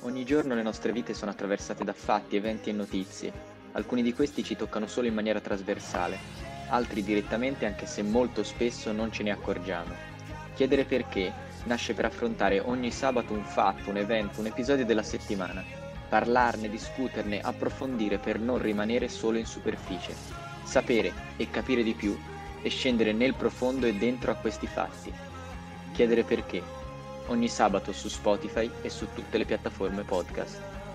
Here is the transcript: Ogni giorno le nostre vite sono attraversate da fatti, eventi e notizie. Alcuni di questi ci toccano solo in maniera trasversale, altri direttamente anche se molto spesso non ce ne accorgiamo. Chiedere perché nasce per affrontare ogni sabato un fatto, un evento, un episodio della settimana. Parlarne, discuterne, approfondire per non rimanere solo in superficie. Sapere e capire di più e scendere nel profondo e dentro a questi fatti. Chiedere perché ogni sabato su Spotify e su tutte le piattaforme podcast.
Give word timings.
Ogni 0.00 0.24
giorno 0.24 0.54
le 0.54 0.62
nostre 0.62 0.92
vite 0.92 1.14
sono 1.14 1.30
attraversate 1.30 1.82
da 1.82 1.92
fatti, 1.92 2.36
eventi 2.36 2.70
e 2.70 2.72
notizie. 2.72 3.32
Alcuni 3.72 4.02
di 4.02 4.14
questi 4.14 4.44
ci 4.44 4.56
toccano 4.56 4.86
solo 4.86 5.06
in 5.06 5.14
maniera 5.14 5.40
trasversale, 5.40 6.18
altri 6.68 7.02
direttamente 7.02 7.66
anche 7.66 7.86
se 7.86 8.02
molto 8.02 8.42
spesso 8.42 8.92
non 8.92 9.10
ce 9.10 9.22
ne 9.22 9.30
accorgiamo. 9.30 9.92
Chiedere 10.54 10.84
perché 10.84 11.32
nasce 11.64 11.92
per 11.92 12.04
affrontare 12.04 12.60
ogni 12.60 12.90
sabato 12.90 13.32
un 13.32 13.44
fatto, 13.44 13.90
un 13.90 13.96
evento, 13.96 14.40
un 14.40 14.46
episodio 14.46 14.84
della 14.84 15.02
settimana. 15.02 15.62
Parlarne, 16.08 16.68
discuterne, 16.68 17.40
approfondire 17.40 18.18
per 18.18 18.38
non 18.38 18.58
rimanere 18.58 19.08
solo 19.08 19.38
in 19.38 19.46
superficie. 19.46 20.14
Sapere 20.64 21.12
e 21.36 21.50
capire 21.50 21.82
di 21.82 21.94
più 21.94 22.16
e 22.62 22.68
scendere 22.68 23.12
nel 23.12 23.34
profondo 23.34 23.86
e 23.86 23.94
dentro 23.94 24.30
a 24.30 24.36
questi 24.36 24.66
fatti. 24.66 25.12
Chiedere 25.92 26.22
perché 26.22 26.62
ogni 27.26 27.48
sabato 27.48 27.92
su 27.92 28.08
Spotify 28.08 28.70
e 28.82 28.90
su 28.90 29.06
tutte 29.14 29.38
le 29.38 29.44
piattaforme 29.44 30.02
podcast. 30.02 30.85